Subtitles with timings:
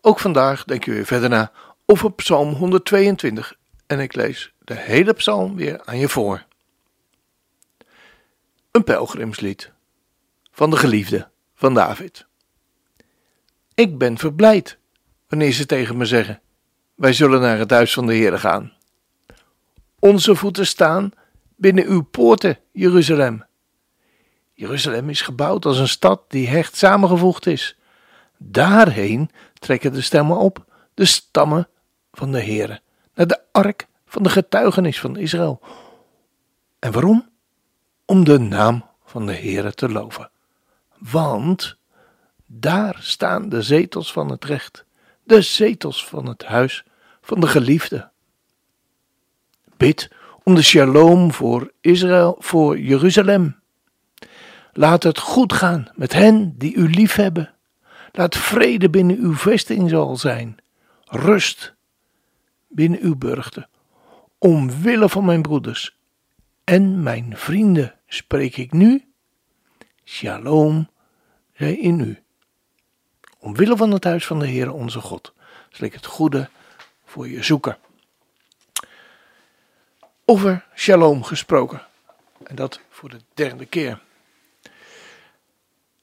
[0.00, 1.52] Ook vandaag denk je weer verder na
[1.86, 3.54] over Psalm 122
[3.86, 6.44] en ik lees de hele psalm weer aan je voor.
[8.70, 9.72] Een pelgrimslied
[10.52, 12.26] van de geliefde van David.
[13.74, 14.78] Ik ben verblijd
[15.28, 16.40] wanneer ze tegen me zeggen:
[16.94, 18.72] Wij zullen naar het huis van de Heer gaan.
[19.98, 21.12] Onze voeten staan
[21.56, 23.44] binnen uw poorten, Jeruzalem.
[24.54, 27.78] Jeruzalem is gebouwd als een stad die hecht samengevoegd is.
[28.42, 31.68] Daarheen trekken de stemmen op, de stammen
[32.12, 32.80] van de Heere,
[33.14, 35.60] naar de ark van de getuigenis van Israël.
[36.78, 37.28] En waarom?
[38.04, 40.30] Om de naam van de Heere te loven.
[40.98, 41.76] Want
[42.46, 44.84] daar staan de zetels van het recht,
[45.22, 46.84] de zetels van het huis
[47.20, 48.10] van de geliefde.
[49.76, 50.10] Bid
[50.42, 53.60] om de shalom voor Israël, voor Jeruzalem.
[54.72, 57.54] Laat het goed gaan met hen die u liefhebben.
[58.12, 60.56] Laat vrede binnen uw vesting zal zijn,
[61.04, 61.74] rust
[62.68, 63.68] binnen uw burchten.
[64.38, 65.96] Omwille van mijn broeders
[66.64, 69.12] en mijn vrienden spreek ik nu.
[70.04, 70.90] Shalom
[71.54, 72.22] zij in u.
[73.38, 75.32] Omwille van het huis van de Heer onze God
[75.70, 76.48] zal ik het goede
[77.04, 77.78] voor je zoeken.
[80.24, 81.82] Over shalom gesproken.
[82.44, 84.00] En dat voor de derde keer.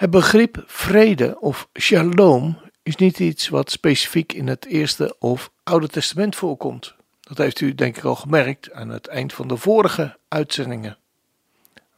[0.00, 5.88] Het begrip vrede of shalom is niet iets wat specifiek in het Eerste of Oude
[5.88, 6.94] Testament voorkomt.
[7.20, 10.98] Dat heeft u denk ik al gemerkt aan het eind van de vorige uitzendingen,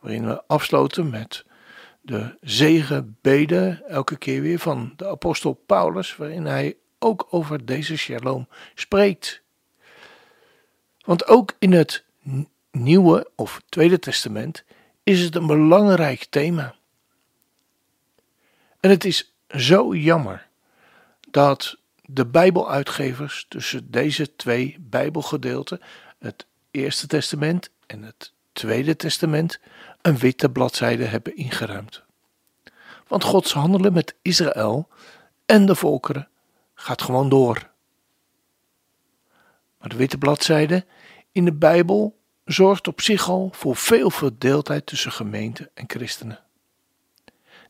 [0.01, 1.45] waarin we afsloten met
[2.01, 8.49] de zegenbeden elke keer weer van de apostel Paulus, waarin hij ook over deze shalom
[8.75, 9.43] spreekt.
[11.05, 12.05] Want ook in het
[12.71, 14.65] Nieuwe of Tweede Testament
[15.03, 16.81] is het een belangrijk thema.
[18.83, 20.49] En het is zo jammer
[21.31, 25.81] dat de Bijbeluitgevers tussen deze twee Bijbelgedeelten,
[26.19, 29.61] het Eerste Testament en het Tweede Testament,
[30.01, 32.03] een witte bladzijde hebben ingeruimd.
[33.07, 34.89] Want Gods handelen met Israël
[35.47, 36.29] en de volkeren
[36.75, 37.71] gaat gewoon door.
[39.79, 40.87] Maar de witte bladzijde
[41.33, 46.41] in de Bijbel zorgt op zich al voor veel verdeeldheid tussen gemeente en christenen.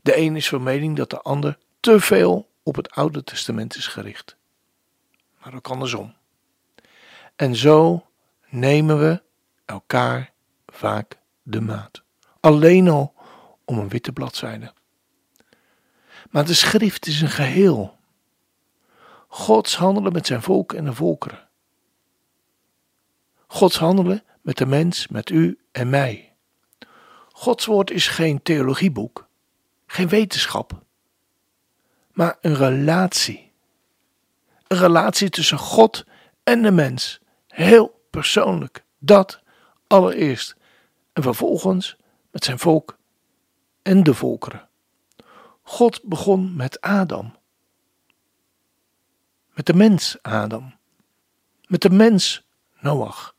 [0.02, 3.86] De een is van mening dat de ander te veel op het Oude Testament is
[3.86, 4.36] gericht.
[5.42, 6.14] Maar ook andersom.
[7.36, 8.06] En zo
[8.48, 9.22] nemen we
[9.64, 10.32] elkaar
[10.66, 12.02] vaak de maat.
[12.40, 13.14] Alleen al
[13.64, 14.72] om een witte bladzijde.
[16.30, 17.96] Maar de schrift is een geheel.
[19.28, 21.48] Gods handelen met zijn volk en de volkeren.
[23.46, 26.32] Gods handelen met de mens, met u en mij.
[27.32, 29.28] Gods woord is geen theologieboek,
[29.92, 30.82] geen wetenschap,
[32.12, 33.52] maar een relatie.
[34.66, 36.04] Een relatie tussen God
[36.42, 37.20] en de mens.
[37.46, 38.84] Heel persoonlijk.
[38.98, 39.42] Dat
[39.86, 40.56] allereerst.
[41.12, 41.96] En vervolgens
[42.30, 42.98] met zijn volk
[43.82, 44.68] en de volkeren.
[45.62, 47.36] God begon met Adam.
[49.54, 50.74] Met de mens Adam.
[51.66, 52.46] Met de mens
[52.80, 53.34] Noach.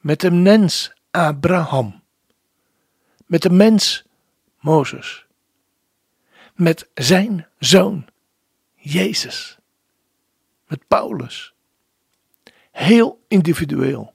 [0.00, 2.02] Met de mens Abraham.
[3.26, 4.05] Met de mens
[4.66, 5.26] Mozes.
[6.54, 8.06] Met zijn zoon,
[8.74, 9.58] Jezus.
[10.66, 11.54] Met Paulus.
[12.70, 14.14] Heel individueel.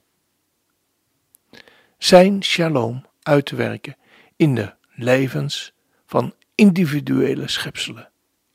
[1.98, 3.96] Zijn shalom uit te werken
[4.36, 5.72] in de levens
[6.06, 8.10] van individuele schepselen.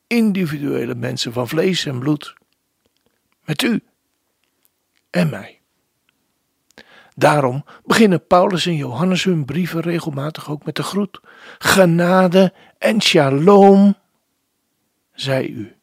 [0.07, 2.33] Individuele mensen van vlees en bloed.
[3.45, 3.83] Met u
[5.09, 5.61] en mij.
[7.19, 11.19] Daarom beginnen Paulus en Johannes hun brieven regelmatig ook met de groet:
[11.57, 13.95] Genade en shalom,
[15.13, 15.75] zij u.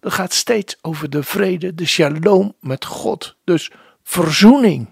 [0.00, 3.70] Dat gaat steeds over de vrede, de shalom met God, dus
[4.02, 4.88] verzoening.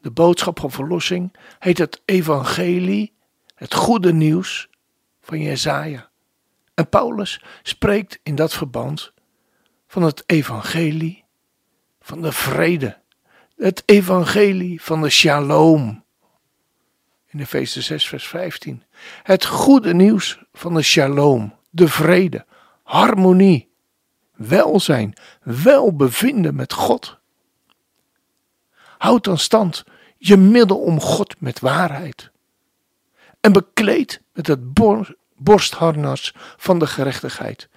[0.00, 3.12] De boodschap van verlossing heet het evangelie,
[3.54, 4.68] het goede nieuws
[5.20, 6.10] van Jezaja.
[6.74, 9.12] En Paulus spreekt in dat verband
[9.86, 11.26] van het evangelie
[12.08, 12.98] van de vrede.
[13.56, 16.04] Het evangelie van de shalom.
[17.26, 18.82] In Efeze 6, vers 15.
[19.22, 22.46] Het goede nieuws van de shalom, de vrede.
[22.82, 23.70] harmonie,
[24.34, 27.18] welzijn, welbevinden met God.
[28.98, 29.84] Houd dan stand
[30.18, 32.30] je middel om God met waarheid.
[33.40, 34.60] En bekleed met het
[35.36, 37.68] borstharnas van de gerechtigheid.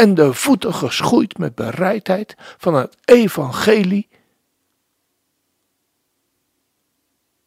[0.00, 4.08] En de voeten geschoeid met bereidheid van het evangelie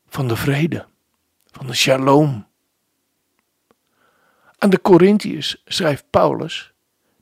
[0.07, 0.85] van de vrede,
[1.51, 2.47] van de shalom.
[4.57, 6.73] Aan de Corinthiërs schrijft Paulus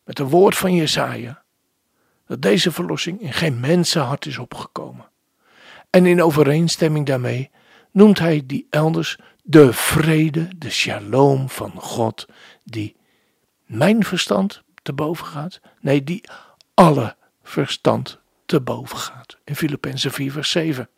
[0.04, 1.44] met een woord van Jesaja
[2.26, 5.10] dat deze verlossing in geen mensenhart is opgekomen.
[5.90, 7.52] En in overeenstemming daarmee
[7.92, 12.26] noemt hij die elders de vrede, de shalom van God,
[12.64, 12.96] die
[13.66, 15.60] mijn verstand te boven gaat.
[15.80, 16.24] Nee, die
[16.74, 19.38] alle verstand te boven gaat.
[19.44, 20.90] In Filippenzen 4 vers 7.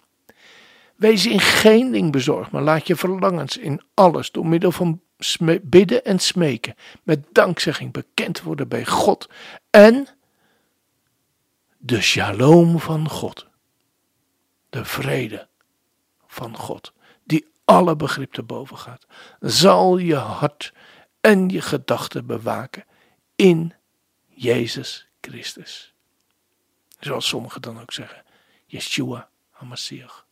[0.96, 5.02] Wees in geen ding bezorgd, maar laat je verlangens in alles door middel van
[5.62, 9.30] bidden en smeken met dankzegging bekend worden bij God
[9.70, 10.08] en
[11.78, 13.48] de shalom van God,
[14.70, 15.48] de vrede
[16.28, 16.94] van God,
[17.24, 19.06] die alle begrip te boven gaat,
[19.40, 20.74] zal je hart
[21.22, 22.84] en je gedachten bewaken
[23.36, 23.74] in
[24.28, 25.94] Jezus Christus.
[27.00, 28.24] Zoals sommigen dan ook zeggen,
[28.66, 30.26] Yeshua HaMashiach.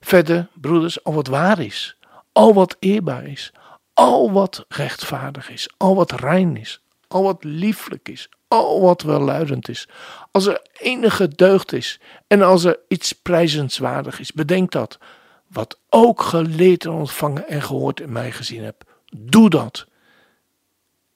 [0.00, 1.96] Verder, broeders, al wat waar is,
[2.32, 3.52] al wat eerbaar is,
[3.94, 9.68] al wat rechtvaardig is, al wat rein is, al wat lieflijk is, al wat welluidend
[9.68, 9.88] is,
[10.30, 14.98] als er enige deugd is en als er iets prijzenswaardig is, bedenk dat.
[15.46, 18.84] Wat ook geleerd en ontvangen en gehoord in mij gezien heb,
[19.16, 19.86] doe dat.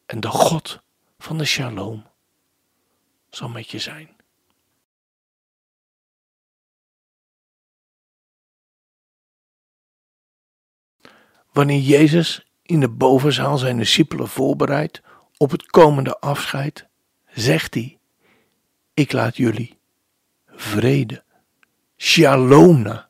[0.07, 0.83] En de God
[1.19, 2.07] van de shalom
[3.31, 4.17] zal met je zijn.
[11.53, 15.03] Wanneer Jezus in de bovenzaal zijn discipelen voorbereidt
[15.37, 16.87] op het komende afscheid,
[17.27, 17.99] zegt hij:
[18.95, 19.79] Ik laat jullie
[20.47, 21.25] vrede,
[21.97, 23.05] shalom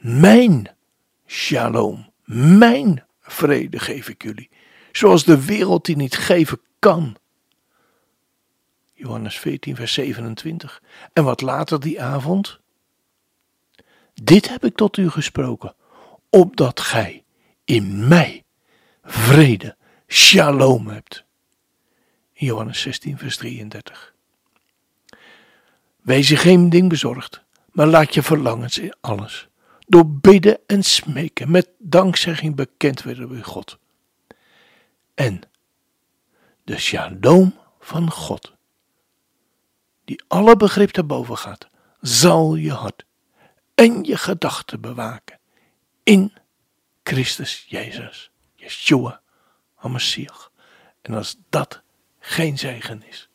[0.00, 0.76] mijn
[1.26, 4.50] shalom, mijn vrede geef ik jullie,
[4.98, 7.16] zoals de wereld die niet geven kan.
[8.92, 10.82] Johannes 14, vers 27.
[11.12, 12.58] En wat later die avond?
[14.14, 15.74] Dit heb ik tot u gesproken,
[16.30, 17.24] opdat gij
[17.64, 18.44] in mij
[19.02, 21.24] vrede, shalom hebt.
[22.32, 24.14] Johannes 16, vers 33.
[26.00, 27.42] Wees je geen ding bezorgd,
[27.72, 29.48] maar laat je verlangens in alles,
[29.86, 33.78] door bidden en smeken, met dankzegging bekend worden bij God.
[35.18, 35.40] En
[36.64, 38.52] de shalom van God,
[40.04, 41.66] die alle begrip te boven gaat,
[42.00, 43.04] zal je hart
[43.74, 45.38] en je gedachten bewaken
[46.02, 46.32] in
[47.02, 49.20] Christus Jezus, Yeshua,
[49.74, 50.52] HaMashiach.
[51.02, 51.82] En als dat
[52.18, 53.27] geen zegen is,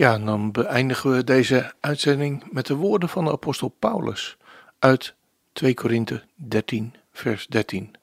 [0.00, 4.36] Ja, dan beëindigen we deze uitzending met de woorden van de apostel Paulus
[4.78, 5.14] uit
[5.52, 7.94] 2 Korinthe 13, vers 13.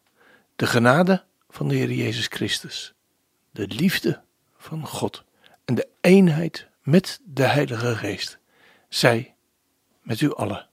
[0.56, 2.94] De genade van de Heer Jezus Christus,
[3.51, 4.22] de liefde
[4.58, 5.24] van God
[5.66, 8.38] en de eenheid met de Heilige Geest,
[8.89, 9.36] zij
[10.01, 10.68] met u allen.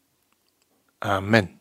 [0.98, 1.60] Amen.